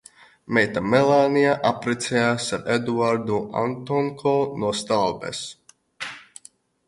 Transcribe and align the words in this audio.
Meita 0.57 0.81
Melānija 0.93 1.51
apprecējās 1.71 2.47
ar 2.57 2.63
Eduardu 2.77 3.37
Antonko 3.63 4.33
no 4.63 4.71
Stalbes. 4.79 5.43